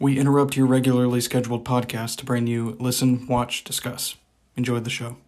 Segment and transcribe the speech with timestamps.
[0.00, 4.16] We interrupt your regularly scheduled podcast to bring you Listen, Watch, Discuss.
[4.56, 5.18] Enjoy the show.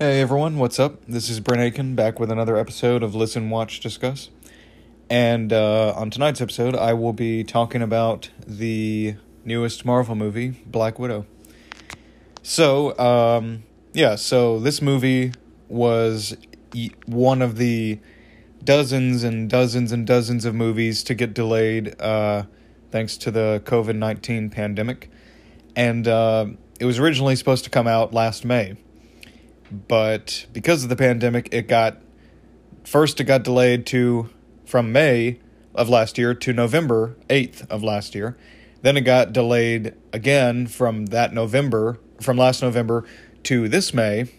[0.00, 1.04] Hey everyone, what's up?
[1.06, 4.30] This is Brent Aiken back with another episode of Listen, Watch, Discuss.
[5.10, 10.98] And uh, on tonight's episode, I will be talking about the newest Marvel movie, Black
[10.98, 11.26] Widow.
[12.42, 13.64] So, um,
[13.94, 15.32] yeah, so this movie
[15.68, 16.36] was
[17.06, 17.98] one of the
[18.62, 22.44] dozens and dozens and dozens of movies to get delayed uh,
[22.90, 25.10] thanks to the COVID 19 pandemic.
[25.74, 26.46] And uh,
[26.78, 28.76] it was originally supposed to come out last May
[29.88, 31.98] but because of the pandemic, it got
[32.84, 34.30] first it got delayed to
[34.64, 35.40] from May
[35.74, 38.36] of last year to November 8th of last year.
[38.82, 43.04] Then it got delayed again from that November, from last November
[43.44, 44.30] to this May,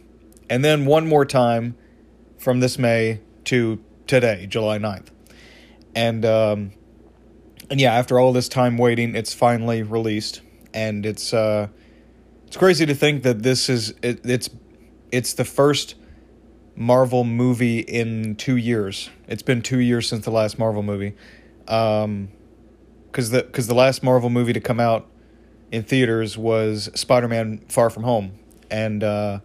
[0.49, 1.75] and then one more time
[2.37, 5.07] from this May to today, July 9th.
[5.95, 6.71] And um
[7.69, 10.41] and yeah, after all this time waiting, it's finally released
[10.73, 11.67] and it's uh
[12.45, 14.49] it's crazy to think that this is it, it's
[15.11, 15.95] it's the first
[16.75, 19.09] Marvel movie in two years.
[19.27, 21.15] It's been two years since the last Marvel movie,
[21.67, 22.29] um,
[23.07, 25.07] because the because the last Marvel movie to come out
[25.71, 28.37] in theaters was Spider Man Far From Home,
[28.69, 29.39] and uh,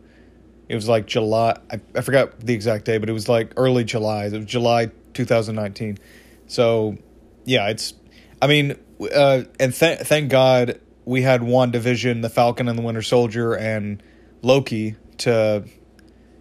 [0.69, 1.59] it was like July.
[1.71, 4.27] I, I forgot the exact day, but it was like early July.
[4.27, 5.99] It was July 2019.
[6.47, 6.97] So
[7.45, 7.95] yeah, it's.
[8.43, 8.77] I mean,
[9.15, 14.03] uh, and th- thank God we had WandaVision, The Falcon and the Winter Soldier, and
[14.43, 15.65] Loki to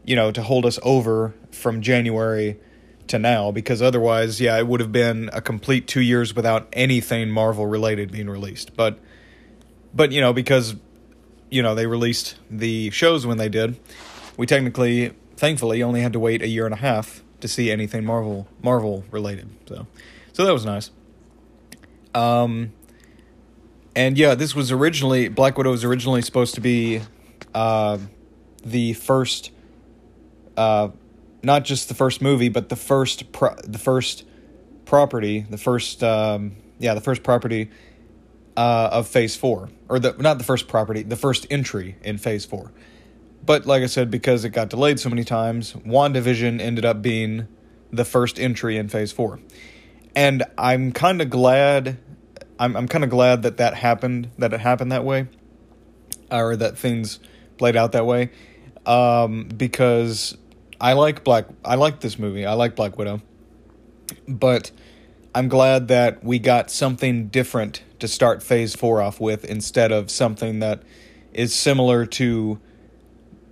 [0.05, 2.59] you know to hold us over from January
[3.08, 7.30] to now because otherwise yeah it would have been a complete 2 years without anything
[7.30, 8.99] Marvel related being released but
[9.93, 10.75] but you know because
[11.50, 13.80] you know they released the shows when they did.
[14.38, 18.05] We technically thankfully only had to wait a year and a half to see anything
[18.05, 19.88] Marvel Marvel related so.
[20.33, 20.92] So that was nice.
[22.14, 22.73] Um
[23.95, 27.02] and yeah this was originally Black Widow was originally supposed to be
[27.54, 27.98] uh
[28.64, 29.52] the first,
[30.58, 30.89] uh,
[31.43, 34.26] not just the first movie, but the first pro- the first
[34.86, 37.70] property, the first um, yeah, the first property
[38.58, 42.45] uh, of Phase Four, or the not the first property, the first entry in Phase
[42.45, 42.71] Four.
[43.45, 47.48] But like I said, because it got delayed so many times, WandaVision ended up being
[47.92, 49.39] the first entry in Phase Four,
[50.15, 51.98] and I'm kind of glad.
[52.60, 54.30] I'm I'm kind of glad that that happened.
[54.37, 55.27] That it happened that way,
[56.31, 57.20] or that things
[57.58, 58.31] played out that way
[58.86, 60.37] um, because
[60.81, 61.45] I like Black.
[61.64, 62.45] I like this movie.
[62.45, 63.21] I like Black Widow,
[64.27, 64.71] but
[65.34, 70.10] I'm glad that we got something different to start Phase Four off with instead of
[70.10, 70.82] something that
[71.34, 72.60] is similar to,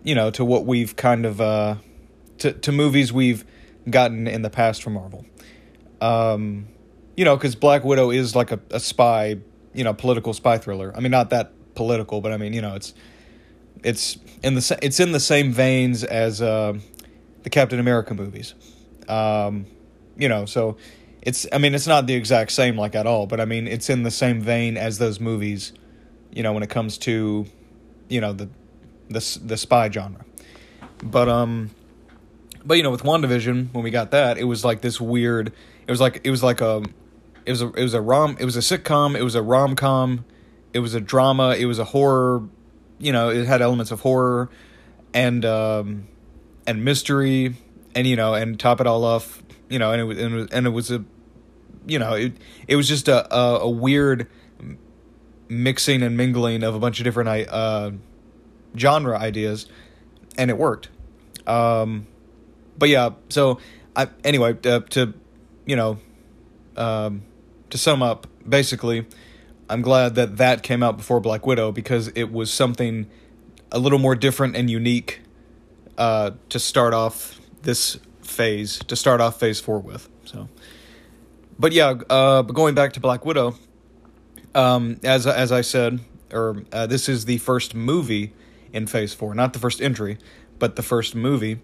[0.04, 1.76] you know, to what we've kind of uh,
[2.40, 3.46] to to movies we've
[3.90, 5.26] gotten in the past from Marvel.
[6.02, 6.68] Um,
[7.16, 9.38] you know, because Black Widow is like a, a spy,
[9.74, 10.94] you know, political spy thriller.
[10.96, 12.94] I mean, not that political, but I mean, you know, it's
[13.84, 16.74] it's in the it's in the same veins as uh,
[17.44, 18.56] the Captain America movies.
[19.08, 19.68] Um,
[20.18, 20.78] you know, so
[21.28, 23.90] it's I mean it's not the exact same like at all, but I mean it's
[23.90, 25.74] in the same vein as those movies.
[26.32, 27.46] You know, when it comes to
[28.10, 28.50] you know the
[29.10, 30.26] the the spy genre,
[31.04, 31.72] but um,
[32.66, 35.52] but you know with WandaVision when we got that it was like this weird.
[35.88, 36.84] It was like it was like a
[37.46, 39.76] it was a it was a rom it was a sitcom it was a rom
[39.76, 40.26] com
[40.74, 42.44] it was a drama it was a horror
[43.00, 44.50] you know, it had elements of horror
[45.14, 46.08] and um,
[46.66, 47.56] and mystery,
[47.96, 50.38] and you know, and top it all off, you know, and it was and it
[50.38, 51.06] was, and it was a,
[51.88, 52.34] you know, it
[52.68, 54.28] it was just a, a, a weird
[55.50, 57.92] mixing and mingling of a bunch of different uh,
[58.78, 59.68] genre ideas,
[60.38, 60.90] and it worked.
[61.48, 62.08] Um,
[62.78, 63.60] but yeah, so
[63.96, 65.14] I anyway uh, to
[65.66, 65.98] you know
[66.76, 67.24] um,
[67.70, 69.06] to sum up, basically
[69.70, 73.08] I'm glad that that came out before Black Widow because it was something
[73.72, 75.22] a little more different and unique
[75.98, 80.08] uh, to start off this phase, to start off Phase Four with.
[80.24, 80.48] So,
[81.60, 83.56] but yeah, uh, going back to Black Widow,
[84.56, 86.00] um, as as I said,
[86.32, 88.34] or uh, this is the first movie
[88.74, 90.18] in Phase Four, not the first entry,
[90.60, 91.60] but the first movie,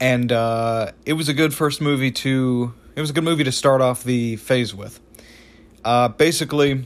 [0.00, 2.74] and uh, it was a good first movie to.
[2.94, 5.00] It was a good movie to start off the phase with.
[5.84, 6.84] Uh, basically,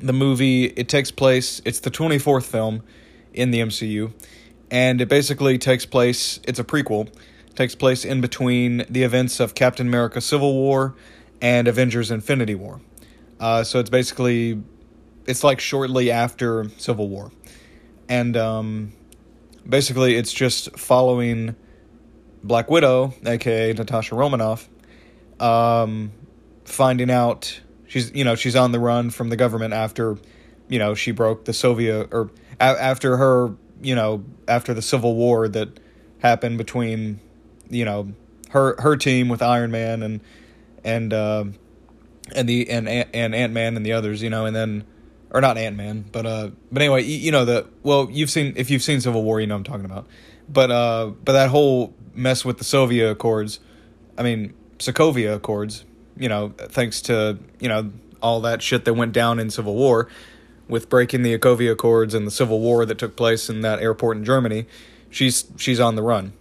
[0.00, 2.82] the movie it takes place it's the 24th film
[3.32, 4.12] in the MCU
[4.70, 7.08] and it basically takes place it's a prequel
[7.54, 10.94] takes place in between the events of Captain America Civil War
[11.40, 12.80] and Avengers Infinity War.
[13.40, 14.62] Uh, so it's basically
[15.26, 17.30] it's like shortly after Civil War.
[18.08, 18.92] And um,
[19.68, 21.54] basically it's just following
[22.42, 24.68] Black Widow, aka Natasha Romanoff,
[25.38, 26.12] um,
[26.64, 30.16] finding out she's you know she's on the run from the government after
[30.68, 32.30] you know she broke the Soviet or
[32.60, 35.80] a- after her you know after the civil war that
[36.20, 37.20] happened between
[37.70, 38.12] you know
[38.50, 40.20] her her team with Iron Man and
[40.84, 41.44] and uh,
[42.34, 44.84] and the and and Ant Man and the others you know and then
[45.30, 48.54] or not Ant Man but uh but anyway you, you know the well you've seen
[48.56, 50.06] if you've seen Civil War you know I'm talking about.
[50.48, 53.60] But uh but that whole mess with the Soviet Accords
[54.16, 55.84] I mean Sokovia Accords
[56.16, 57.90] you know thanks to you know
[58.20, 60.08] all that shit that went down in Civil War
[60.66, 64.16] with breaking the Sokovia Accords and the Civil War that took place in that airport
[64.16, 64.66] in Germany
[65.10, 66.32] she's she's on the run.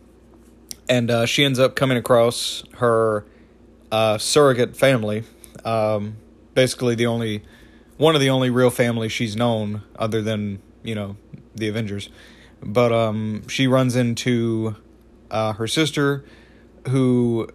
[0.90, 3.26] And uh, she ends up coming across her
[3.92, 5.24] uh, surrogate family.
[5.64, 6.18] Um,
[6.54, 7.44] basically, the only
[7.98, 11.18] one of the only real families she's known, other than you know
[11.56, 12.10] the Avengers.
[12.62, 14.76] But um, she runs into
[15.30, 16.26] uh, her sister,
[16.88, 17.50] who,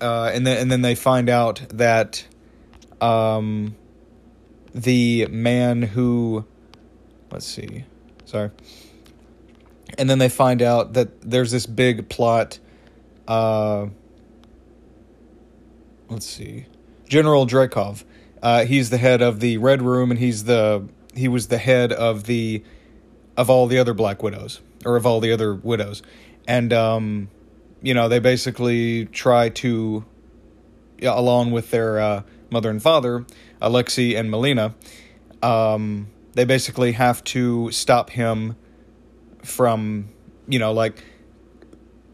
[0.00, 2.26] uh, and then and then they find out that
[3.00, 3.76] um,
[4.74, 6.44] the man who,
[7.30, 7.84] let's see,
[8.24, 8.50] sorry
[9.98, 12.58] and then they find out that there's this big plot
[13.28, 13.86] uh
[16.10, 16.66] let's see.
[17.08, 18.04] General Dreykov.
[18.42, 21.92] Uh he's the head of the red room and he's the he was the head
[21.92, 22.62] of the
[23.36, 26.02] of all the other black widows or of all the other widows.
[26.46, 27.28] And um
[27.82, 30.04] you know they basically try to
[31.02, 33.24] along with their uh, mother and father
[33.62, 34.74] alexei and melina
[35.42, 38.54] um they basically have to stop him
[39.42, 40.08] from
[40.46, 41.02] you know like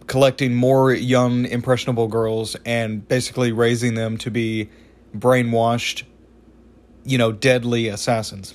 [0.06, 4.68] collecting more young impressionable girls and basically raising them to be
[5.16, 6.04] brainwashed
[7.04, 8.54] you know deadly assassins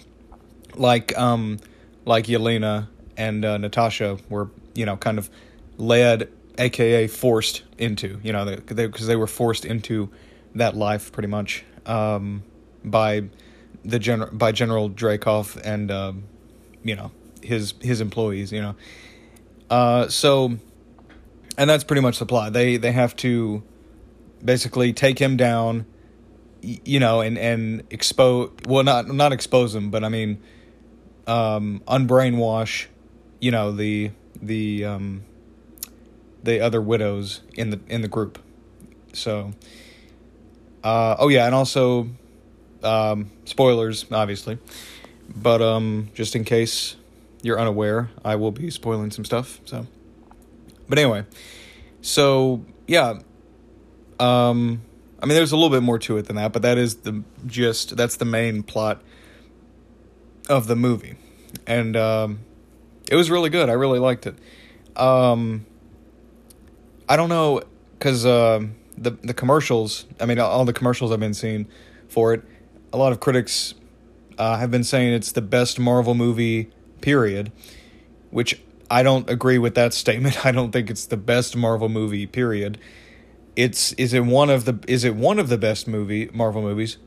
[0.75, 1.59] like um
[2.05, 2.87] like Yelena
[3.17, 5.29] and uh, Natasha were you know kind of
[5.77, 10.09] led aka forced into you know because they, they, they were forced into
[10.55, 12.43] that life pretty much um
[12.83, 13.23] by
[13.83, 16.23] the general by General Dreykov and um
[16.83, 17.11] you know
[17.43, 18.75] his his employees, you know.
[19.69, 20.57] Uh, so,
[21.57, 22.53] and that's pretty much the plot.
[22.53, 23.63] They they have to
[24.43, 25.85] basically take him down,
[26.61, 28.51] you know, and and expose.
[28.67, 30.41] Well, not not expose him, but I mean,
[31.27, 32.87] um, unbrainwash,
[33.39, 34.11] you know, the
[34.41, 35.23] the um,
[36.43, 38.39] the other widows in the in the group.
[39.13, 39.51] So,
[40.83, 42.09] uh, oh yeah, and also,
[42.83, 44.57] um, spoilers, obviously,
[45.35, 46.95] but um, just in case
[47.41, 49.59] you're unaware, I will be spoiling some stuff.
[49.65, 49.87] So,
[50.91, 51.23] but anyway,
[52.01, 53.19] so yeah,
[54.19, 54.81] um,
[55.21, 57.23] I mean, there's a little bit more to it than that, but that is the
[57.45, 57.95] gist.
[57.95, 59.01] That's the main plot
[60.49, 61.15] of the movie,
[61.65, 62.39] and um,
[63.09, 63.69] it was really good.
[63.69, 64.35] I really liked it.
[64.97, 65.65] Um,
[67.07, 67.61] I don't know
[67.97, 68.65] because uh,
[68.97, 70.05] the the commercials.
[70.19, 71.69] I mean, all the commercials I've been seeing
[72.09, 72.43] for it.
[72.91, 73.75] A lot of critics
[74.37, 77.53] uh, have been saying it's the best Marvel movie period,
[78.29, 78.59] which
[78.91, 80.45] I don't agree with that statement.
[80.45, 82.77] I don't think it's the best Marvel movie period.
[83.55, 86.97] It's is it one of the is it one of the best movie Marvel movies?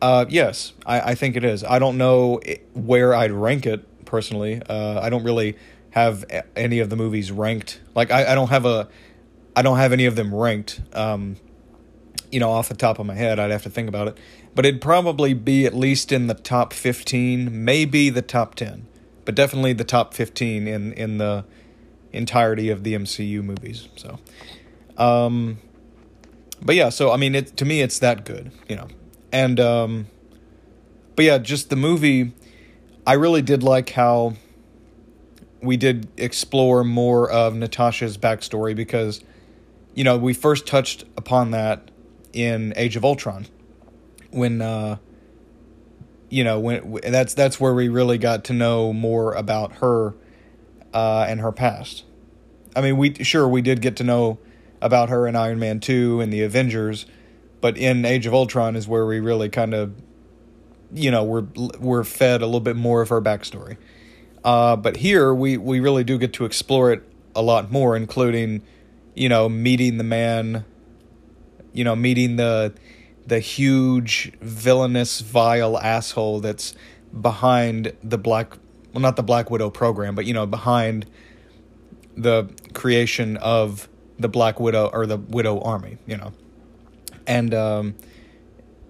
[0.00, 1.64] Uh, yes, I, I think it is.
[1.64, 2.40] I don't know
[2.74, 4.60] where I'd rank it personally.
[4.68, 5.56] Uh, I don't really
[5.90, 6.24] have
[6.54, 7.80] any of the movies ranked.
[7.94, 8.88] Like I, I don't have a
[9.54, 10.82] I don't have any of them ranked.
[10.92, 11.36] Um,
[12.30, 14.18] you know, off the top of my head, I'd have to think about it.
[14.54, 18.86] But it'd probably be at least in the top 15, maybe the top 10,
[19.26, 21.44] but definitely the top 15 in, in the
[22.12, 23.88] entirety of the MCU movies.
[23.96, 24.18] So,
[24.96, 25.58] um,
[26.62, 28.88] but yeah, so I mean, it to me, it's that good, you know.
[29.32, 30.06] And, um,
[31.14, 32.32] but yeah, just the movie,
[33.06, 34.34] I really did like how
[35.60, 39.22] we did explore more of Natasha's backstory because,
[39.94, 41.90] you know, we first touched upon that
[42.32, 43.46] in Age of Ultron
[44.30, 44.98] when uh
[46.28, 50.14] you know when that's that's where we really got to know more about her
[50.92, 52.04] uh and her past.
[52.74, 54.38] I mean, we sure we did get to know
[54.80, 57.06] about her in Iron Man 2 and the Avengers,
[57.60, 59.94] but in Age of Ultron is where we really kind of
[60.92, 61.46] you know, we're
[61.78, 63.76] we're fed a little bit more of her backstory.
[64.44, 67.02] Uh but here we we really do get to explore it
[67.34, 68.62] a lot more including
[69.14, 70.64] you know, meeting the man
[71.72, 72.72] you know, meeting the
[73.26, 76.74] the huge villainous vile asshole that's
[77.20, 78.56] behind the black
[78.92, 81.06] well not the black widow program but you know behind
[82.16, 86.32] the creation of the black widow or the widow army you know
[87.26, 87.94] and um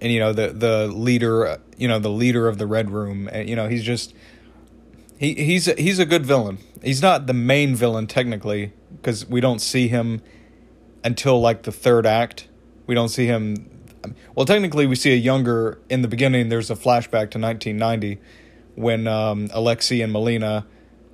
[0.00, 3.49] and you know the the leader you know the leader of the red room and
[3.49, 4.14] you know he's just
[5.19, 9.61] he he's he's a good villain he's not the main villain technically because we don't
[9.61, 10.21] see him
[11.07, 12.49] until like the third act.
[12.87, 13.71] We don't see him.
[14.34, 16.48] Well, technically, we see a younger in the beginning.
[16.48, 18.18] There's a flashback to 1990
[18.75, 20.66] when um, Alexei and Melina,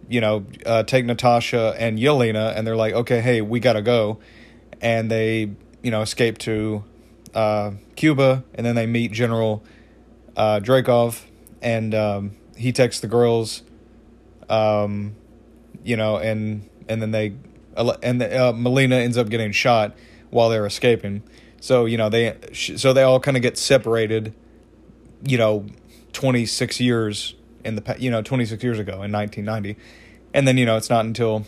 [0.09, 4.19] you know, uh, take Natasha and Yelena, and they're like, okay, hey, we gotta go,
[4.81, 5.51] and they,
[5.83, 6.85] you know, escape to
[7.35, 9.63] uh, Cuba, and then they meet General
[10.37, 11.23] uh, Dreykov,
[11.63, 13.63] and um, he takes the girls,
[14.49, 15.15] um,
[15.85, 17.35] you know, and and then they
[18.03, 19.97] and the, uh, Melina ends up getting shot
[20.31, 21.23] while they're escaping.
[21.63, 24.35] So you know they so they all kind of get separated,
[25.25, 25.65] you know,
[26.13, 29.77] twenty six years in the you know twenty six years ago in nineteen ninety,
[30.35, 31.47] and then you know it's not until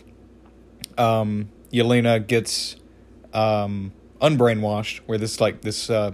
[0.97, 2.77] um, Yelena gets
[3.33, 3.91] um,
[4.21, 6.11] unbrainwashed where this like this uh,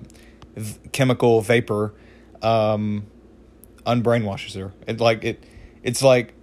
[0.55, 1.93] v- chemical vapor
[2.41, 3.05] um,
[3.85, 4.73] unbrainwashes her.
[4.87, 5.43] It like it
[5.83, 6.33] it's like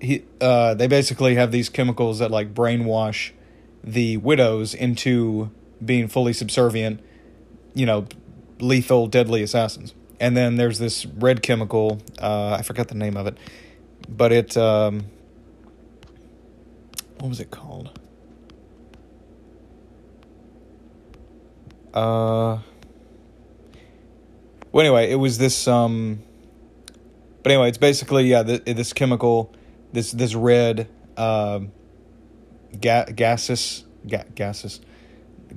[0.00, 3.32] he uh, they basically have these chemicals that like brainwash
[3.84, 5.50] the widows into
[5.84, 7.00] being fully subservient,
[7.74, 8.06] you know,
[8.60, 9.94] lethal, deadly assassins.
[10.18, 13.36] And then there's this red chemical, uh, I forgot the name of it,
[14.08, 15.06] but it, um,
[17.18, 17.98] what was it called?
[21.92, 22.58] Uh,
[24.72, 26.22] well, anyway, it was this, um,
[27.42, 29.54] but anyway, it's basically, yeah, th- this chemical
[29.96, 31.60] this this red uh,
[32.80, 34.24] ga- gaseous ga-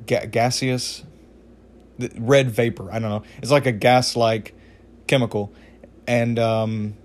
[0.06, 1.03] ga- gaseous
[2.18, 2.91] red vapor.
[2.91, 3.24] I don't know.
[3.41, 4.56] It's like a gas like
[5.08, 5.53] chemical,
[6.08, 6.96] and um,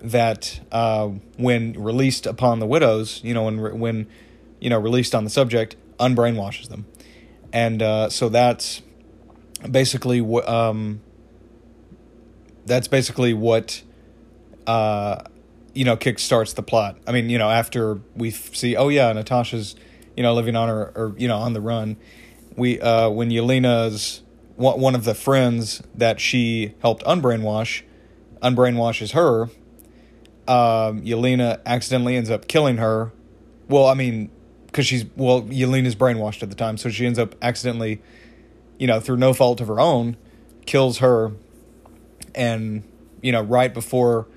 [0.00, 4.06] that uh, when released upon the widows, you know, when when
[4.60, 6.86] you know released on the subject, unbrainwashes them,
[7.52, 8.82] and uh, so that's
[9.70, 11.00] basically what um,
[12.66, 13.82] that's basically what
[14.66, 15.22] uh,
[15.74, 16.98] you know kickstarts the plot.
[17.06, 19.76] I mean, you know, after we see, oh yeah, Natasha's
[20.16, 21.96] you know living on her or you know on the run.
[22.56, 24.22] We uh, when Yelena's
[24.56, 27.82] one of the friends that she helped unbrainwash,
[28.42, 29.50] unbrainwashes her.
[30.48, 33.12] Um, Yelena accidentally ends up killing her.
[33.68, 34.30] Well, I mean,
[34.66, 38.00] because she's well, Yelena's brainwashed at the time, so she ends up accidentally,
[38.78, 40.16] you know, through no fault of her own,
[40.64, 41.32] kills her,
[42.34, 42.82] and
[43.22, 44.28] you know, right before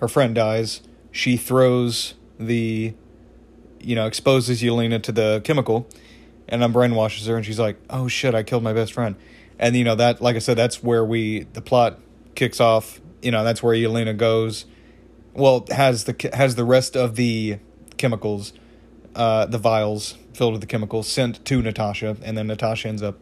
[0.00, 2.94] her friend dies, she throws the,
[3.80, 5.88] you know, exposes Yelena to the chemical,
[6.48, 9.16] and then brainwashes her, and she's like, "Oh shit, I killed my best friend,"
[9.58, 11.98] and you know that, like I said, that's where we the plot
[12.34, 13.00] kicks off.
[13.22, 14.66] You know, that's where Yelena goes.
[15.34, 17.58] Well, has the has the rest of the
[17.96, 18.52] chemicals,
[19.14, 23.18] uh, the vials filled with the chemicals sent to Natasha, and then Natasha ends up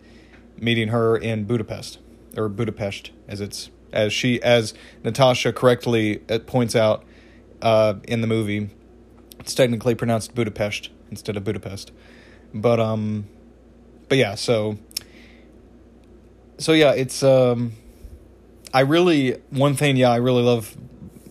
[0.59, 1.99] meeting her in Budapest
[2.37, 7.05] or Budapest as it's as she as Natasha correctly uh, points out
[7.63, 8.71] uh, in the movie.
[9.39, 11.93] It's technically pronounced Budapest instead of Budapest,
[12.55, 13.27] but um,
[14.09, 14.35] but yeah.
[14.35, 14.79] So
[16.59, 17.73] so yeah, it's um,
[18.73, 19.97] I really one thing.
[19.97, 20.77] Yeah, I really love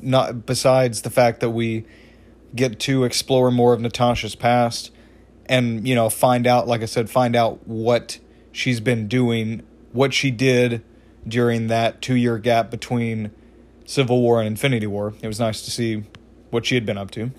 [0.02, 1.86] not besides the fact that we
[2.56, 4.92] get to explore more of Natasha's past
[5.48, 8.20] and you know find out like I said find out what
[8.52, 10.84] she's been doing what she did
[11.28, 13.32] during that two year gap between
[13.86, 15.14] Civil War and Infinity War.
[15.22, 16.04] It was nice to see
[16.50, 17.32] what she had been up to.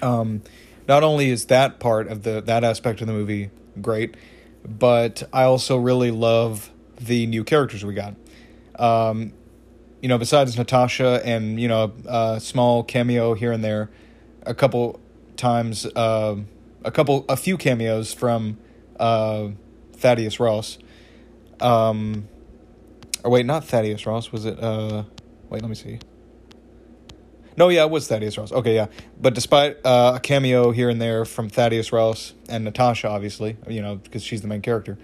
[0.00, 0.42] Um,
[0.88, 4.16] not only is that part of the that aspect of the movie great,
[4.64, 8.14] but I also really love the new characters we got.
[8.78, 9.32] Um,
[10.00, 13.90] you know, besides Natasha and you know a small cameo here and there,
[14.42, 15.00] a couple
[15.36, 16.36] times, uh,
[16.84, 18.58] a couple, a few cameos from
[18.98, 19.48] uh,
[19.92, 20.78] Thaddeus Ross.
[21.60, 22.28] Um,
[23.24, 24.32] or wait, not Thaddeus Ross.
[24.32, 24.62] Was it?
[24.62, 25.04] Uh,
[25.50, 25.98] wait, let me see.
[27.58, 28.52] No, yeah, it was Thaddeus Ross.
[28.52, 28.86] Okay, yeah.
[29.20, 33.82] But despite uh, a cameo here and there from Thaddeus Ross and Natasha, obviously, you
[33.82, 34.96] know, because she's the main character.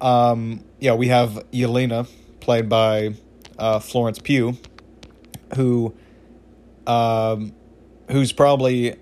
[0.00, 2.08] Um, yeah, we have Yelena,
[2.40, 3.12] played by
[3.58, 4.56] uh, Florence Pugh,
[5.54, 5.94] who,
[6.86, 7.52] um,
[8.10, 8.96] who's probably,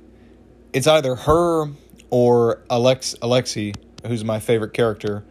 [0.72, 1.66] it's either her
[2.10, 5.24] or Alex Alexei, who's my favorite character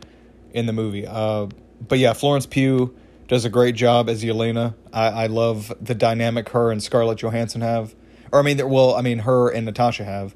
[0.53, 1.05] in the movie.
[1.05, 1.47] Uh,
[1.85, 2.95] but yeah, Florence Pugh
[3.27, 4.75] does a great job as Yelena.
[4.93, 7.95] I, I love the dynamic her and Scarlett Johansson have,
[8.31, 10.35] or I mean, well, I mean, her and Natasha have.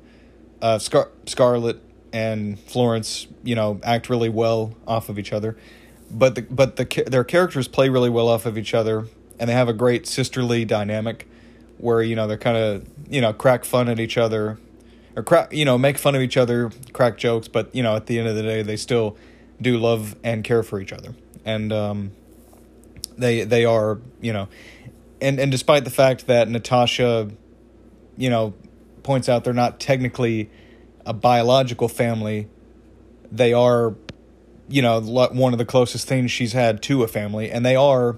[0.61, 1.81] Uh, Scar- Scarlett
[2.11, 5.55] and Florence, you know, act really well off of each other,
[6.11, 9.07] but the, but the their characters play really well off of each other,
[9.39, 11.27] and they have a great sisterly dynamic,
[11.77, 14.57] where you know they're kind of you know crack fun at each other,
[15.15, 18.07] or crack you know make fun of each other, crack jokes, but you know at
[18.07, 19.15] the end of the day they still
[19.61, 21.13] do love and care for each other,
[21.45, 22.11] and um,
[23.19, 24.47] they they are you know,
[25.21, 27.29] and and despite the fact that Natasha,
[28.17, 28.53] you know,
[29.03, 30.49] points out they're not technically
[31.05, 32.47] a biological family.
[33.31, 33.95] They are,
[34.67, 38.17] you know, one of the closest things she's had to a family, and they are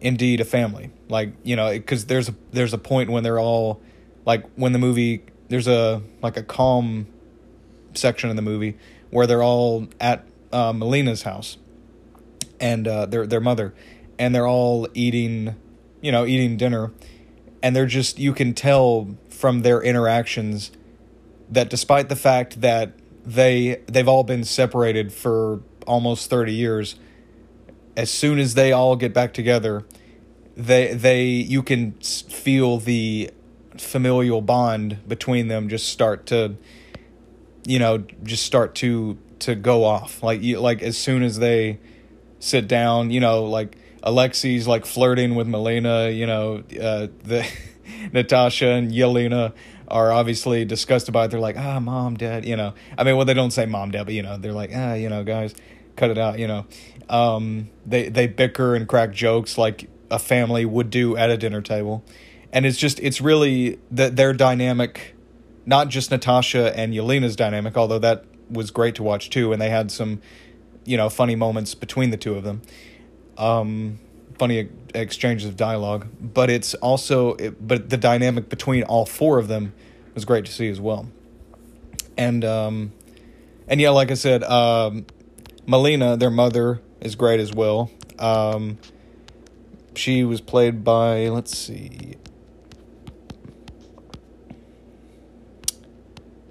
[0.00, 0.90] indeed a family.
[1.08, 3.80] Like you know, because there's a there's a point when they're all
[4.24, 7.06] like when the movie there's a like a calm
[7.94, 8.76] section in the movie
[9.10, 11.56] where they're all at uh, Melina's house
[12.60, 13.74] and uh, their their mother,
[14.18, 15.54] and they're all eating,
[16.00, 16.92] you know, eating dinner,
[17.62, 20.70] and they're just you can tell from their interactions
[21.50, 22.92] that despite the fact that
[23.24, 26.96] they they've all been separated for almost 30 years
[27.96, 29.84] as soon as they all get back together
[30.56, 33.30] they they you can feel the
[33.76, 36.56] familial bond between them just start to
[37.66, 40.22] you know just start to to go off.
[40.22, 41.78] Like you like as soon as they
[42.38, 47.46] sit down you know like alexei's like flirting with melina you know uh the
[48.12, 49.52] natasha and yelena
[49.88, 51.30] are obviously disgusted by it.
[51.30, 52.74] They're like ah mom dad you know.
[52.96, 55.08] I mean well they don't say mom dad but you know they're like ah you
[55.08, 55.54] know guys
[55.96, 56.66] cut it out you know.
[57.08, 61.60] Um they they bicker and crack jokes like a family would do at a dinner
[61.60, 62.04] table.
[62.52, 65.14] And it's just it's really that their dynamic
[65.66, 69.70] not just natasha and yelena's dynamic although that was great to watch too and they
[69.70, 70.20] had some
[70.84, 72.60] you know funny moments between the two of them
[73.38, 73.98] um
[74.38, 79.48] funny exchanges of dialogue but it's also it, but the dynamic between all four of
[79.48, 79.72] them
[80.14, 81.08] was great to see as well.
[82.16, 82.92] And um
[83.68, 85.06] and yeah like i said um
[85.66, 87.90] melina their mother is great as well.
[88.18, 88.78] Um
[89.96, 92.16] she was played by let's see.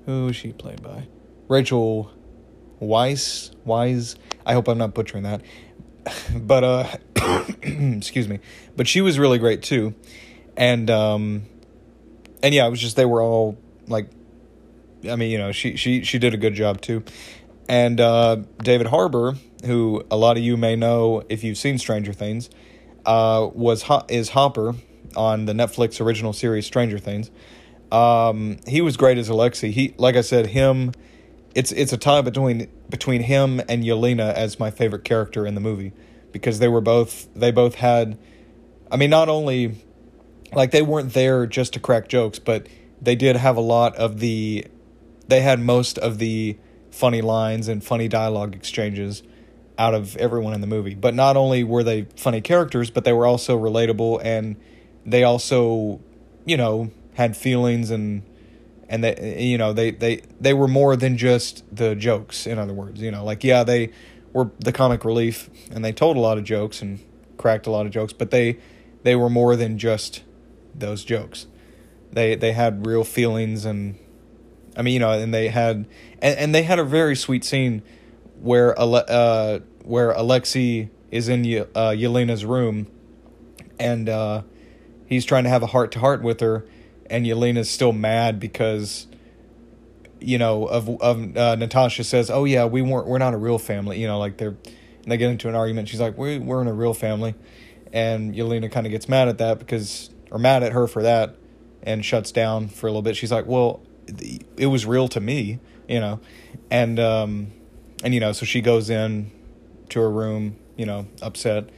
[0.05, 1.07] Who was she played by?
[1.47, 2.11] Rachel
[2.81, 3.51] Weisz.
[3.63, 5.41] wise i hope i'm not butchering that
[6.35, 6.97] but uh
[7.61, 8.39] excuse me.
[8.75, 9.93] But she was really great too.
[10.57, 11.43] And um
[12.41, 13.57] and yeah it was just they were all
[13.87, 14.09] like
[15.09, 17.03] i mean you know she she she did a good job too.
[17.69, 22.13] And uh david harbour who a lot of you may know if you've seen stranger
[22.13, 22.49] things
[23.05, 24.75] uh was is hopper
[25.15, 27.31] on the netflix original series stranger things.
[27.91, 30.91] Um he was great as alexei he like i said him
[31.55, 35.61] it's it's a tie between between him and Yelena as my favorite character in the
[35.61, 35.93] movie
[36.33, 38.17] because they were both they both had
[38.91, 39.77] I mean not only
[40.51, 42.67] like they weren't there just to crack jokes but
[43.01, 44.67] they did have a lot of the
[45.27, 46.57] they had most of the
[46.91, 49.23] funny lines and funny dialogue exchanges
[49.77, 50.93] out of everyone in the movie.
[50.93, 54.57] But not only were they funny characters but they were also relatable and
[55.05, 56.01] they also
[56.45, 58.23] you know had feelings and
[58.89, 62.73] and they you know they they they were more than just the jokes in other
[62.73, 63.91] words you know like yeah they
[64.33, 66.99] were the comic relief and they told a lot of jokes and
[67.37, 68.57] cracked a lot of jokes but they
[69.03, 70.23] they were more than just
[70.73, 71.45] those jokes.
[72.11, 73.97] They they had real feelings and
[74.75, 75.87] i mean you know and they had
[76.21, 77.81] and, and they had a very sweet scene
[78.41, 81.43] where uh where alexei is in
[81.75, 82.87] uh, yelena's room
[83.79, 84.41] and uh
[85.05, 86.65] he's trying to have a heart to heart with her
[87.13, 89.07] and Yelena's still mad because
[90.23, 93.59] you know of of uh, Natasha says, "Oh yeah, we weren't we're not a real
[93.59, 94.55] family." You know, like they're
[95.03, 95.89] and they get into an argument.
[95.89, 97.35] She's like, "We we're in a real family,"
[97.91, 101.35] and Yelena kind of gets mad at that because or mad at her for that
[101.83, 103.15] and shuts down for a little bit.
[103.15, 103.81] She's like, "Well,
[104.57, 106.19] it was real to me," you know,
[106.71, 107.51] and um
[108.03, 109.31] and you know, so she goes in
[109.89, 111.69] to her room, you know, upset.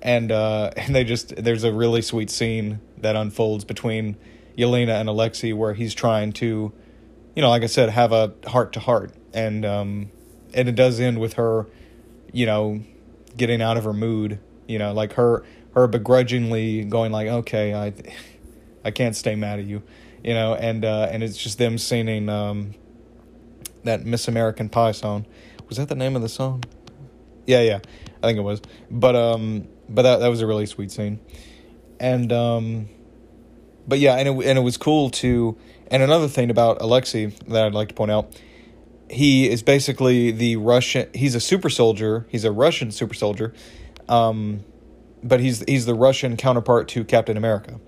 [0.00, 4.16] And uh and they just there's a really sweet scene that unfolds between
[4.56, 6.72] Yelena and Alexei where he's trying to,
[7.38, 10.10] you know, like I said, have a heart to heart, and um,
[10.52, 11.68] and it does end with her,
[12.32, 12.82] you know,
[13.36, 17.92] getting out of her mood, you know, like her her begrudgingly going like, okay, I,
[18.84, 19.84] I can't stay mad at you,
[20.24, 22.74] you know, and uh, and it's just them singing um,
[23.84, 25.24] that Miss American Pie song.
[25.68, 26.64] Was that the name of the song?
[27.46, 27.78] Yeah, yeah,
[28.20, 28.60] I think it was.
[28.90, 31.20] But um, but that that was a really sweet scene,
[32.00, 32.88] and um
[33.88, 35.56] but yeah, and it, and it was cool to.
[35.90, 38.38] And another thing about Alexei that I'd like to point out,
[39.10, 41.08] he is basically the Russian.
[41.14, 42.26] He's a super soldier.
[42.28, 43.54] He's a Russian super soldier,
[44.06, 44.62] um,
[45.22, 47.80] but he's he's the Russian counterpart to Captain America,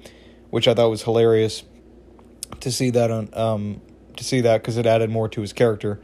[0.49, 1.63] which I thought was hilarious
[2.61, 3.83] to see that on um,
[4.17, 6.01] to see that because it added more to his character,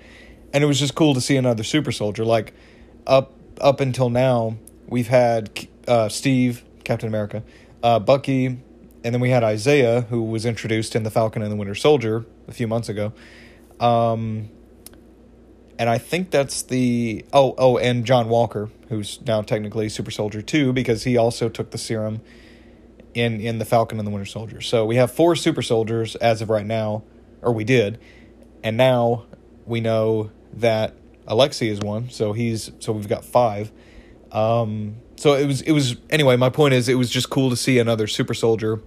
[0.52, 2.26] and it was just cool to see another super soldier.
[2.26, 2.52] Like
[3.06, 7.42] up up until now, we've had uh, Steve Captain America,
[7.82, 8.58] uh, Bucky
[9.06, 12.26] and then we had Isaiah, who was introduced in The Falcon and the Winter Soldier
[12.48, 13.12] a few months ago.
[13.78, 14.50] Um,
[15.78, 20.42] and I think that's the oh oh and John Walker, who's now technically Super Soldier
[20.42, 22.20] too, because he also took the serum
[23.14, 24.60] in in the Falcon and the Winter Soldier.
[24.60, 27.04] So we have four Super Soldiers as of right now,
[27.42, 28.00] or we did,
[28.64, 29.26] and now
[29.66, 30.96] we know that
[31.28, 32.10] Alexei is one.
[32.10, 33.70] So he's so we've got five.
[34.32, 36.36] Um, so it was it was anyway.
[36.36, 38.82] My point is, it was just cool to see another super soldier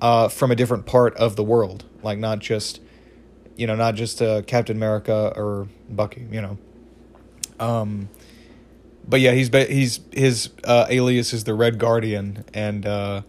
[0.00, 2.80] uh, from a different part of the world, like not just
[3.56, 6.58] you know not just uh, Captain America or Bucky, you know.
[7.58, 8.10] Um,
[9.08, 13.22] but yeah, he's he's his uh, alias is the Red Guardian, and uh,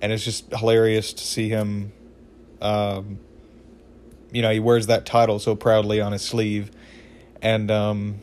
[0.00, 1.92] and it's just hilarious to see him.
[2.60, 3.18] Um,
[4.30, 6.70] you know, he wears that title so proudly on his sleeve,
[7.42, 8.20] and um,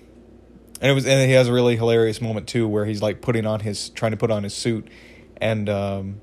[0.83, 3.45] and it was and he has a really hilarious moment too where he's like putting
[3.45, 4.85] on his trying to put on his suit,
[5.37, 6.19] and um,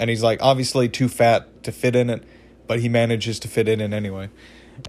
[0.00, 2.24] and he's like obviously too fat to fit in it,
[2.66, 4.30] but he manages to fit in it anyway,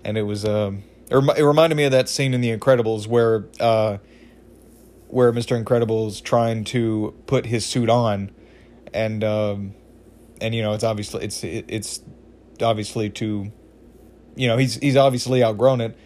[0.05, 3.05] and it was um, it, rem- it reminded me of that scene in The Incredibles
[3.05, 3.97] where uh,
[5.09, 8.31] where Mister Incredible's trying to put his suit on,
[8.93, 9.73] and um,
[10.39, 11.99] and you know it's obviously it's it, it's
[12.61, 13.51] obviously too,
[14.37, 15.97] you know he's he's obviously outgrown it,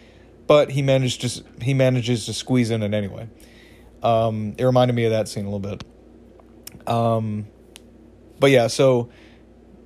[0.46, 3.28] but he managed to he manages to squeeze in it anyway.
[4.02, 5.84] Um, it reminded me of that scene a little bit.
[6.86, 7.46] Um,
[8.38, 9.08] but yeah, so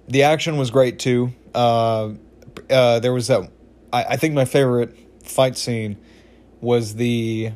[0.08, 1.32] the action was great too.
[1.54, 2.14] Uh,
[2.70, 3.50] uh, there was that.
[3.92, 5.96] I, I think my favorite fight scene
[6.60, 7.52] was the.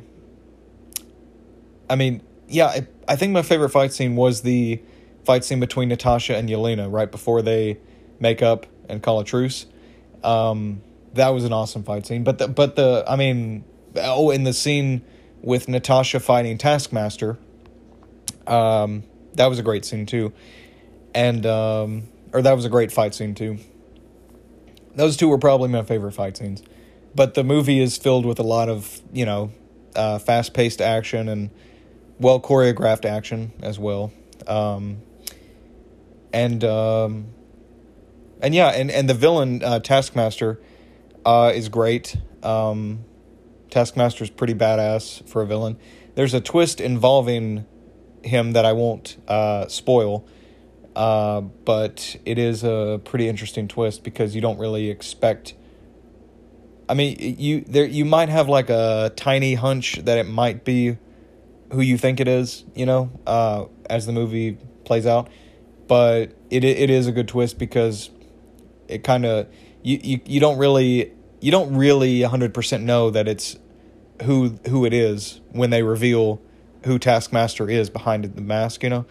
[1.91, 4.81] I mean, yeah, I, I think my favorite fight scene was the
[5.25, 7.79] fight scene between Natasha and Yelena right before they
[8.21, 9.67] make up and call a truce.
[10.23, 10.83] Um,
[11.15, 12.25] that was an awesome fight scene.
[12.25, 13.65] But the but the I mean,
[13.97, 15.03] oh, in the scene
[15.41, 17.39] with Natasha fighting Taskmaster,
[18.47, 20.33] um, that was a great scene too,
[21.15, 23.59] and um, or that was a great fight scene too.
[24.95, 26.63] Those two were probably my favorite fight scenes,
[27.15, 29.53] but the movie is filled with a lot of you know,
[29.97, 31.51] uh, fast paced action and
[32.19, 34.13] well choreographed action as well.
[34.47, 34.99] Um,
[36.33, 37.27] and um,
[38.41, 40.61] and yeah, and and the villain uh, Taskmaster
[41.25, 42.17] uh, is great.
[42.43, 43.05] Um,
[43.71, 45.79] Taskmaster is pretty badass for a villain.
[46.15, 47.65] There's a twist involving
[48.23, 50.27] him that I won't uh, spoil,
[50.95, 55.55] uh, but it is a pretty interesting twist because you don't really expect.
[56.89, 60.99] I mean, you there you might have like a tiny hunch that it might be
[61.73, 65.31] who you think it is, you know, uh, as the movie plays out,
[65.89, 68.11] but it it is a good twist because
[68.89, 69.47] it kind of
[69.83, 73.57] you, you you don't really you don't really 100% know that it's
[74.23, 76.41] who who it is when they reveal
[76.85, 79.07] who Taskmaster is behind the mask, you know.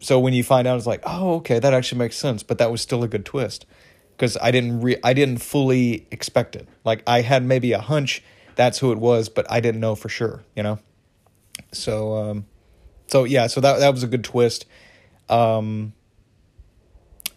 [0.00, 2.42] So when you find out, it's like, oh, okay, that actually makes sense.
[2.42, 3.64] But that was still a good twist
[4.12, 6.68] because I didn't re- I didn't fully expect it.
[6.84, 8.22] Like I had maybe a hunch
[8.56, 10.78] that's who it was, but I didn't know for sure, you know.
[11.72, 12.46] So um,
[13.06, 14.66] so yeah, so that that was a good twist.
[15.28, 15.94] Um,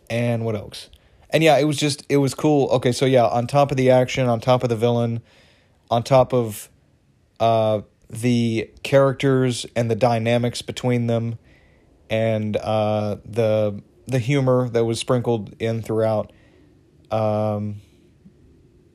[0.10, 0.89] and what else?
[1.30, 2.70] And yeah, it was just it was cool.
[2.70, 5.22] Okay, so yeah, on top of the action, on top of the villain,
[5.92, 6.70] on top of
[7.40, 11.38] uh, the characters and the dynamics between them,
[12.10, 16.32] and uh, the the humor that was sprinkled in throughout.
[17.12, 17.82] Um,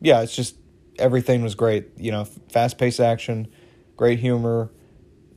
[0.00, 0.56] yeah, it's just
[0.98, 1.90] everything was great.
[1.98, 3.48] You know, fast paced action,
[3.96, 4.70] great humor,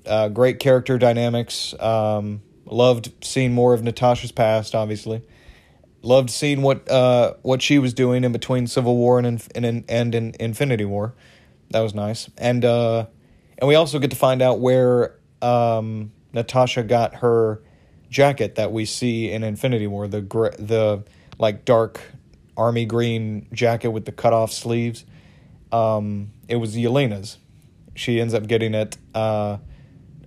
[0.06, 1.74] uh, great character dynamics.
[1.78, 5.22] Um, loved seeing more of Natasha's past, obviously
[6.06, 10.16] loved seeing what uh, what she was doing in between Civil War and and and,
[10.16, 11.14] in Infinity War.
[11.72, 13.08] That was nice, and uh,
[13.58, 17.62] and we also get to find out where um, Natasha got her
[18.10, 21.04] jacket that we see in Infinity War the the
[21.38, 22.00] like dark
[22.56, 25.06] army green jacket with the cut off sleeves.
[25.72, 27.38] Um, it was Yelena's.
[27.96, 29.58] She ends up getting it uh,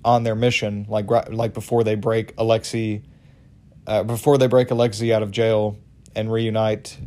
[0.05, 3.03] on their mission, like like before they break Alexei
[3.89, 5.79] uh, before they break Alexei out of jail
[6.15, 6.99] and reunite,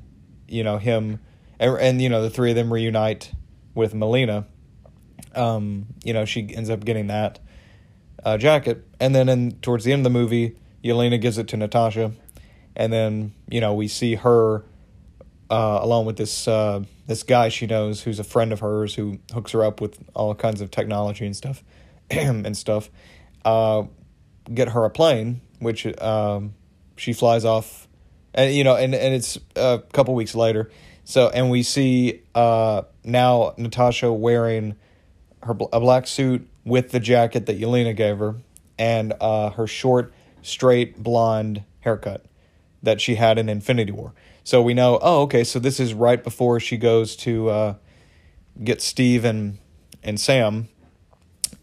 [0.47, 1.19] you know him,
[1.59, 3.31] and, and you know the three of them reunite
[3.75, 4.47] with Melina.
[5.35, 7.39] Um, you know she ends up getting that
[8.25, 11.57] uh, jacket, and then in towards the end of the movie, Yelena gives it to
[11.57, 12.13] Natasha,
[12.75, 14.65] and then you know we see her
[15.51, 19.19] uh, along with this uh, this guy she knows who's a friend of hers who
[19.31, 21.63] hooks her up with all kinds of technology and stuff
[22.09, 22.89] and stuff.
[23.45, 23.83] Uh,
[24.51, 26.55] get her a plane, which um,
[27.01, 27.87] she flies off,
[28.31, 30.69] and you know, and and it's a couple weeks later.
[31.03, 34.75] So and we see uh, now Natasha wearing
[35.41, 38.35] her a black suit with the jacket that Yelena gave her,
[38.77, 42.23] and uh, her short, straight blonde haircut
[42.83, 44.13] that she had in Infinity War.
[44.43, 47.75] So we know, oh, okay, so this is right before she goes to uh,
[48.63, 49.57] get Steve and
[50.03, 50.69] and Sam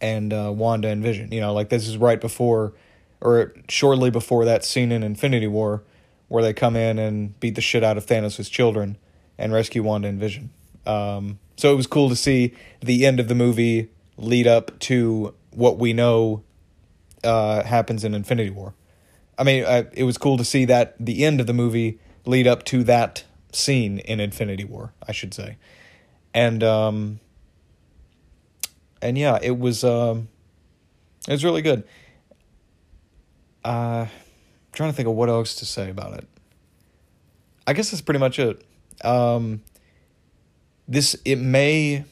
[0.00, 1.30] and uh, Wanda and Vision.
[1.30, 2.74] You know, like this is right before
[3.20, 5.82] or shortly before that scene in Infinity War
[6.28, 8.98] where they come in and beat the shit out of Thanos' children
[9.38, 10.50] and rescue Wanda and Vision.
[10.86, 15.34] Um, so it was cool to see the end of the movie lead up to
[15.50, 16.42] what we know
[17.24, 18.74] uh, happens in Infinity War.
[19.38, 22.46] I mean, uh, it was cool to see that the end of the movie lead
[22.46, 25.56] up to that scene in Infinity War, I should say,
[26.34, 27.20] and um,
[29.00, 30.28] and yeah, it was um,
[31.28, 31.84] it was really good.
[33.64, 34.06] Uh,
[34.72, 36.28] trying to think of what else to say about it.
[37.66, 38.64] I guess that's pretty much it.
[39.04, 39.62] Um,
[40.86, 42.04] this it may,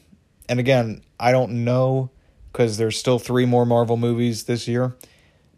[0.47, 2.11] and again, I don't know
[2.51, 4.95] because there's still three more Marvel movies this year,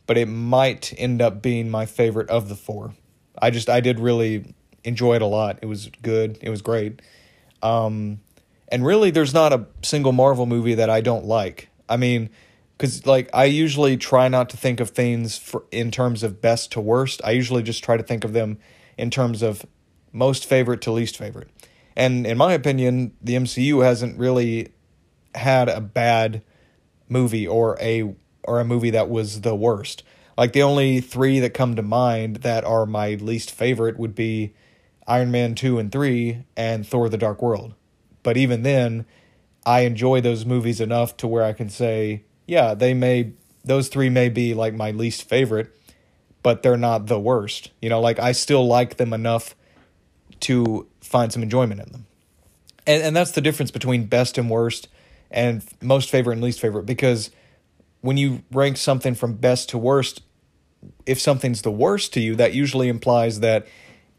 [0.06, 2.93] but it might end up being my favorite of the four.
[3.41, 5.60] I just I did really enjoy it a lot.
[5.62, 6.38] It was good.
[6.41, 7.02] It was great.
[7.62, 8.21] Um,
[8.69, 11.69] and really, there's not a single Marvel movie that I don't like.
[11.88, 12.30] I mean,
[12.80, 16.72] because like I usually try not to think of things for, in terms of best
[16.72, 17.22] to worst.
[17.26, 18.58] I usually just try to think of them
[18.98, 19.65] in terms of
[20.13, 21.50] most favorite to least favorite.
[21.98, 24.70] And in my opinion, the MCU hasn't really
[25.36, 26.42] had a bad
[27.10, 28.15] movie or a
[28.46, 30.04] or a movie that was the worst.
[30.38, 34.54] Like the only three that come to mind that are my least favorite would be
[35.06, 37.76] Iron Man 2 and 3 and Thor the Dark World.
[38.24, 39.06] But even then,
[39.65, 43.33] I enjoy those movies enough to where I can say, yeah, they may
[43.63, 45.75] those three may be like my least favorite,
[46.41, 47.71] but they're not the worst.
[47.81, 49.55] You know, like I still like them enough
[50.41, 52.07] to find some enjoyment in them.
[52.88, 54.88] And and that's the difference between best and worst
[55.29, 57.29] and most favorite and least favorite because
[58.01, 60.21] when you rank something from best to worst,
[61.05, 63.67] if something's the worst to you, that usually implies that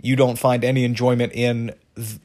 [0.01, 1.75] you don't find any enjoyment in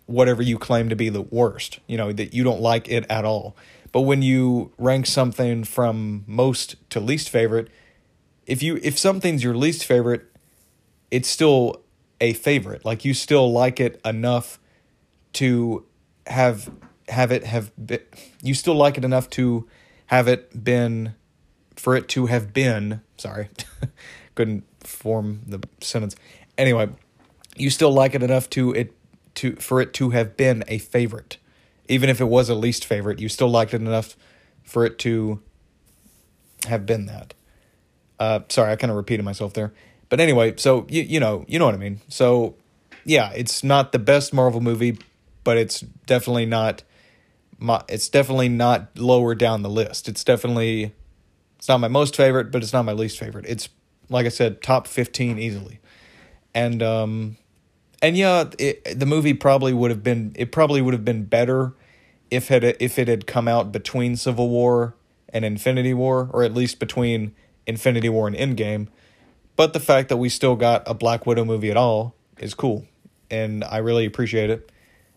[0.06, 3.26] whatever you claim to be the worst, you know, that you don't like it at
[3.26, 3.56] all.
[3.96, 7.70] But when you rank something from most to least favorite,
[8.46, 10.26] if you if something's your least favorite,
[11.12, 11.82] it's still
[12.20, 12.84] a favorite.
[12.84, 14.60] Like you still like it enough
[15.36, 15.86] to
[16.28, 16.70] have
[17.08, 18.02] have it have been,
[18.44, 19.66] you still like it enough to
[20.08, 21.16] have it been
[21.78, 23.48] for it to have been sorry
[24.36, 26.18] couldn't form the sentence
[26.58, 26.90] anyway
[27.56, 28.94] you still like it enough to it
[29.36, 31.38] to for it to have been a favorite
[31.88, 34.16] even if it was a least favorite you still liked it enough
[34.64, 35.42] for it to
[36.68, 37.34] have been that
[38.20, 39.74] uh sorry i kind of repeated myself there
[40.10, 42.56] but anyway so you you know you know what i mean so
[43.04, 44.98] yeah it's not the best marvel movie
[45.46, 46.84] but it's definitely not
[47.58, 50.10] my it's definitely not lower down the list.
[50.10, 50.94] It's definitely
[51.58, 53.46] it's not my most favorite, but it's not my least favorite.
[53.48, 53.70] It's
[54.10, 55.80] like I said, top 15 easily.
[56.54, 57.38] And um
[58.06, 61.74] and yeah, it, the movie probably would have been it probably would have been better
[62.30, 64.96] if it if it had come out between Civil War
[65.30, 67.34] and Infinity War or at least between
[67.66, 68.90] Infinity War and Endgame.
[69.56, 72.86] But the fact that we still got a Black Widow movie at all is cool.
[73.32, 74.72] And I really appreciate it.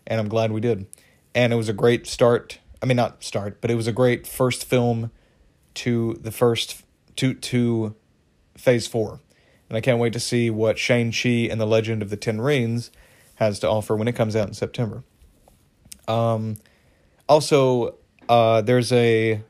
[0.07, 0.87] And I'm glad we did
[1.35, 2.59] and it was a great start.
[2.81, 5.11] I mean, not start, but it was a great first film
[5.75, 6.83] to the first
[7.17, 7.95] to to
[8.57, 9.19] Phase Four,
[9.69, 12.41] and I can't wait to see what Shang Chi and the Legend of the Ten
[12.41, 12.91] Rings
[13.35, 15.03] has to offer when it comes out in September.
[16.07, 16.57] Um,
[17.29, 17.95] also,
[18.27, 19.41] uh, there's a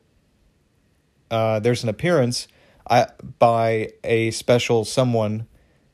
[1.31, 2.47] uh, there's an appearance
[2.89, 3.07] I,
[3.39, 5.47] by a special someone.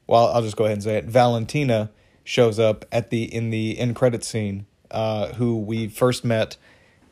[0.08, 1.06] Well, I'll just go ahead and say it.
[1.06, 1.92] Valentina
[2.24, 6.58] shows up at the in the end credit scene uh, who we first met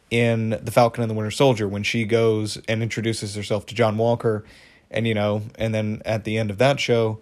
[0.09, 3.97] in The Falcon and the Winter Soldier when she goes and introduces herself to John
[3.97, 4.43] Walker.
[4.93, 7.19] And, you know, and then at the end of that show,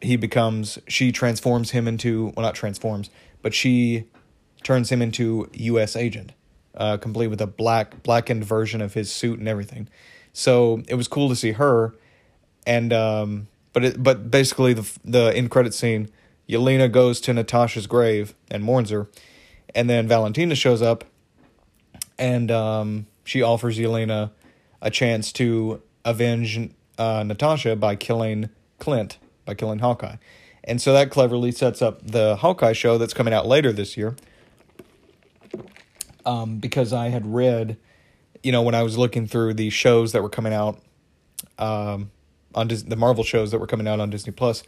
[0.00, 3.10] he becomes, she transforms him into, well, not transforms,
[3.42, 4.04] but she
[4.62, 5.94] turns him into U.S.
[5.94, 6.32] agent,
[6.76, 9.88] uh, complete with a black, blackened version of his suit and everything.
[10.32, 11.94] So it was cool to see her.
[12.66, 16.08] And, um, but it, but basically the, the in credit scene,
[16.48, 19.08] Yelena goes to Natasha's grave and mourns her
[19.74, 21.04] and then Valentina shows up,
[22.18, 24.30] and um, she offers Yelena
[24.80, 30.16] a chance to avenge uh, Natasha by killing Clint, by killing Hawkeye.
[30.64, 34.16] And so that cleverly sets up the Hawkeye show that's coming out later this year.
[36.24, 37.76] Um, because I had read,
[38.42, 40.80] you know, when I was looking through the shows that were coming out,
[41.58, 42.12] um,
[42.54, 44.62] on Dis- the Marvel shows that were coming out on Disney Plus,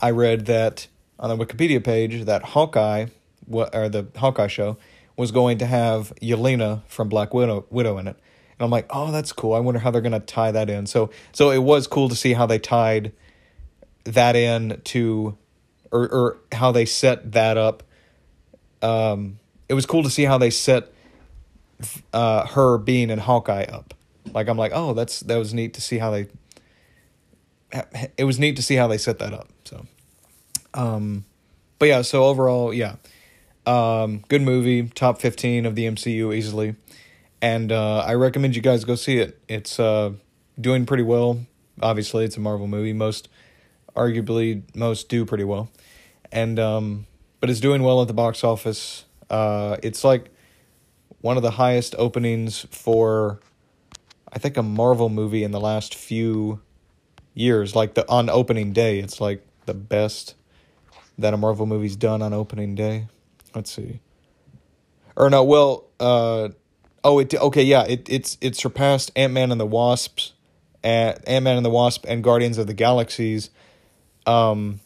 [0.00, 0.88] I read that
[1.20, 3.06] on the Wikipedia page that Hawkeye
[3.50, 4.76] or the Hawkeye show
[5.16, 8.16] was going to have Yelena from Black Widow Widow in it.
[8.58, 9.54] And I'm like, "Oh, that's cool.
[9.54, 12.32] I wonder how they're to tie that in." So so it was cool to see
[12.32, 13.12] how they tied
[14.04, 15.36] that in to
[15.92, 17.82] or or how they set that up.
[18.82, 20.92] Um it was cool to see how they set
[22.12, 23.94] uh her being in Hawkeye up.
[24.32, 26.26] Like I'm like, "Oh, that's that was neat to see how they
[28.16, 29.86] it was neat to see how they set that up." So
[30.74, 31.24] um
[31.78, 32.96] but yeah, so overall, yeah
[33.66, 36.74] Um, good movie, top 15 of the MCU easily.
[37.40, 39.40] And uh, I recommend you guys go see it.
[39.48, 40.12] It's uh,
[40.60, 41.46] doing pretty well.
[41.80, 42.92] Obviously, it's a Marvel movie.
[42.92, 43.28] Most,
[43.94, 45.70] arguably, most do pretty well.
[46.32, 47.06] And, um,
[47.40, 49.04] but it's doing well at the box office.
[49.30, 50.30] Uh, it's like
[51.20, 53.38] one of the highest openings for,
[54.32, 56.60] I think, a Marvel movie in the last few
[57.34, 57.76] years.
[57.76, 60.34] Like the on opening day, it's like the best
[61.18, 63.06] that a Marvel movie's done on opening day.
[63.54, 64.00] Let's see.
[65.16, 66.50] Or no, well, uh,
[67.08, 70.34] oh, it okay, yeah, it it's it surpassed Ant Man and the Wasps,
[70.84, 73.48] Ant Man and the Wasp and Guardians of the Galaxies,
[74.26, 74.80] um,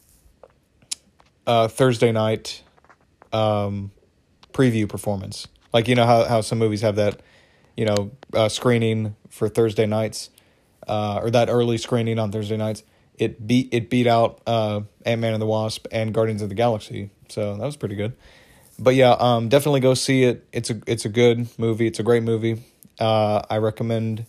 [1.47, 2.63] uh, Thursday night,
[3.33, 3.91] um,
[4.53, 5.49] preview performance.
[5.73, 7.21] Like you know how how some movies have that,
[7.77, 10.31] you know, uh, screening for Thursday nights,
[10.87, 12.85] uh, or that early screening on Thursday nights.
[13.19, 16.55] It beat it beat out uh, Ant Man and the Wasp and Guardians of the
[16.55, 18.15] Galaxy, so that was pretty good
[18.83, 20.47] but yeah, um, definitely go see it.
[20.53, 21.87] It's a it's a good movie.
[21.87, 22.62] It's a great movie.
[22.99, 24.27] Uh, I recommend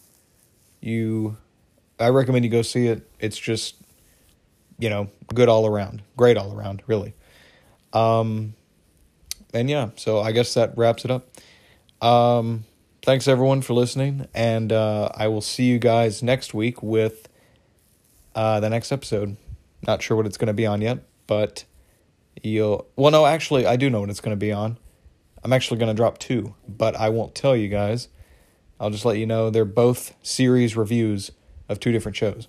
[0.80, 1.38] you.
[2.00, 3.10] I recommend you go see it.
[3.20, 3.76] It's just,
[4.78, 7.14] you know, good all around, great all around, really.
[7.94, 8.54] Um,
[9.54, 11.28] and yeah, so I guess that wraps it up.
[12.02, 12.66] Um,
[13.02, 17.28] thanks everyone for listening, and uh, I will see you guys next week with
[18.36, 19.38] uh, the next episode.
[19.86, 21.66] Not sure what it's going to be on yet, but
[22.42, 24.78] you'll well no actually i do know what it's going to be on.
[25.44, 28.08] I'm actually going to drop two but i won't tell you guys.
[28.80, 31.32] I'll just let you know they're both series reviews
[31.70, 32.48] of two different shows.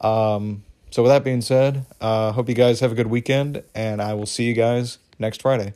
[0.00, 4.00] Um, so with that being said uh, hope you guys have a good weekend and
[4.00, 5.74] i will see you guys next friday.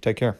[0.00, 0.38] Take care